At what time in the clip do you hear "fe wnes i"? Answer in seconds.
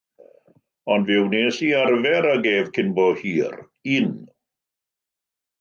1.09-1.69